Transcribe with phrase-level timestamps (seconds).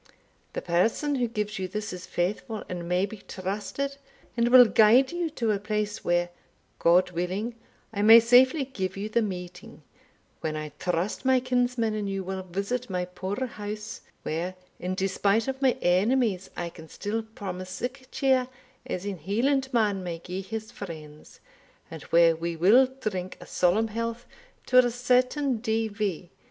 [0.53, 3.97] The person who gives you this is faithful and may be trusted,
[4.35, 6.29] and will guide you to a place where,
[6.79, 7.53] God willing,
[7.93, 9.83] I may safely give you the meeting,
[10.39, 15.47] when I trust my kinsman and you will visit my poor house, where, in despite
[15.47, 18.47] of my enemies, I can still promise sic cheer
[18.87, 21.39] as ane Hielandman may gie his friends,
[21.91, 24.25] and where we will drink a solemn health
[24.65, 25.89] to a certain D.
[25.89, 26.31] V.